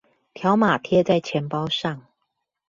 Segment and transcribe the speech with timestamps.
[0.33, 2.01] 條碼貼在錢包上